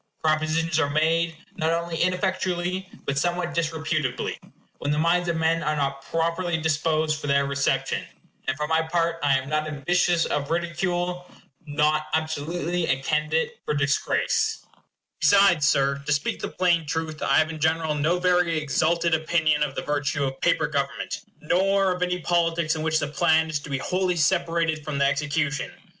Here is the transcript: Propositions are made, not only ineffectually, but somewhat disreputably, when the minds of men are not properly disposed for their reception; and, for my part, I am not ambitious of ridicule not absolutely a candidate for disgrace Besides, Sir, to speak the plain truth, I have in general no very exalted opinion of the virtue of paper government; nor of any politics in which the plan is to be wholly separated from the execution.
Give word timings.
Propositions 0.23 0.79
are 0.79 0.89
made, 0.89 1.37
not 1.57 1.73
only 1.73 1.97
ineffectually, 2.01 2.89
but 3.05 3.19
somewhat 3.19 3.53
disreputably, 3.53 4.39
when 4.79 4.89
the 4.91 4.97
minds 4.97 5.29
of 5.29 5.35
men 5.35 5.61
are 5.61 5.75
not 5.75 6.01
properly 6.05 6.57
disposed 6.57 7.21
for 7.21 7.27
their 7.27 7.45
reception; 7.45 8.03
and, 8.47 8.57
for 8.57 8.65
my 8.67 8.81
part, 8.81 9.19
I 9.21 9.37
am 9.37 9.47
not 9.47 9.67
ambitious 9.67 10.25
of 10.25 10.49
ridicule 10.49 11.29
not 11.67 12.07
absolutely 12.15 12.87
a 12.87 12.99
candidate 13.03 13.59
for 13.63 13.75
disgrace 13.75 14.65
Besides, 15.19 15.67
Sir, 15.67 16.01
to 16.03 16.11
speak 16.11 16.39
the 16.39 16.47
plain 16.49 16.87
truth, 16.87 17.21
I 17.21 17.37
have 17.37 17.51
in 17.51 17.59
general 17.59 17.93
no 17.93 18.17
very 18.17 18.57
exalted 18.57 19.13
opinion 19.13 19.61
of 19.61 19.75
the 19.75 19.83
virtue 19.83 20.23
of 20.23 20.41
paper 20.41 20.65
government; 20.65 21.21
nor 21.41 21.91
of 21.91 22.01
any 22.01 22.21
politics 22.21 22.73
in 22.75 22.81
which 22.81 22.97
the 22.97 23.07
plan 23.07 23.51
is 23.51 23.59
to 23.59 23.69
be 23.69 23.77
wholly 23.77 24.15
separated 24.15 24.83
from 24.83 24.97
the 24.97 25.05
execution. 25.05 25.71